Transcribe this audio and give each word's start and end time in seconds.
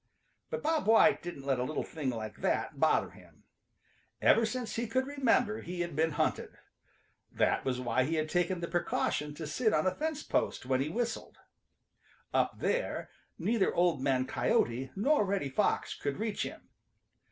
But 0.49 0.63
Bob 0.63 0.87
White 0.87 1.21
didn't 1.21 1.45
let 1.45 1.59
a 1.59 1.63
little 1.63 1.83
thing 1.83 2.09
like 2.09 2.37
that 2.37 2.79
bother 2.79 3.11
him. 3.11 3.43
Ever 4.19 4.47
since 4.47 4.75
he 4.75 4.87
could 4.87 5.05
remember 5.05 5.61
he 5.61 5.81
had 5.81 5.95
been 5.95 6.13
hunted. 6.13 6.57
That 7.31 7.63
was 7.65 7.79
why 7.79 8.05
he 8.05 8.15
had 8.15 8.27
taken 8.27 8.61
the 8.61 8.67
precaution 8.67 9.35
to 9.35 9.45
sit 9.45 9.73
on 9.75 9.85
a 9.85 9.93
fence 9.93 10.23
post 10.23 10.65
when 10.65 10.81
he 10.81 10.89
whistled. 10.89 11.37
Up 12.33 12.57
there 12.57 13.11
neither 13.37 13.71
Old 13.75 14.01
Man 14.01 14.25
Coyote 14.25 14.89
nor 14.95 15.23
Reddy 15.23 15.49
Fox 15.49 15.93
could 15.93 16.17
reach 16.17 16.41
him. 16.41 16.69